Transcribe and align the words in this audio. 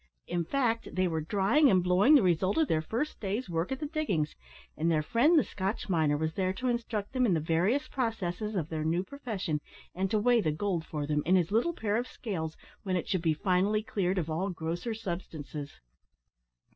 In 0.25 0.43
fact, 0.45 0.95
they 0.95 1.07
were 1.07 1.21
drying 1.21 1.69
and 1.69 1.83
blowing 1.83 2.15
the 2.15 2.23
result 2.23 2.57
of 2.57 2.67
their 2.67 2.81
first 2.81 3.19
day's 3.19 3.47
work 3.47 3.71
at 3.71 3.79
the 3.79 3.85
diggings, 3.85 4.35
and 4.75 4.89
their 4.89 5.03
friend 5.03 5.37
the 5.37 5.43
Scotch 5.43 5.89
miner 5.89 6.17
was 6.17 6.33
there 6.33 6.53
to 6.53 6.69
instruct 6.69 7.13
them 7.13 7.23
in 7.27 7.35
the 7.35 7.39
various 7.39 7.87
processes 7.87 8.55
of 8.55 8.69
their 8.69 8.83
new 8.83 9.03
profession, 9.03 9.61
and 9.93 10.09
to 10.09 10.17
weigh 10.17 10.41
the 10.41 10.51
gold 10.51 10.83
for 10.83 11.05
them, 11.05 11.21
in 11.23 11.35
his 11.35 11.51
little 11.51 11.73
pair 11.73 11.97
of 11.97 12.07
scales, 12.07 12.57
when 12.81 12.95
it 12.95 13.07
should 13.07 13.21
be 13.21 13.35
finally 13.35 13.83
cleared 13.83 14.17
of 14.17 14.27
all 14.27 14.49
grosser 14.49 14.95
substances. 14.95 15.79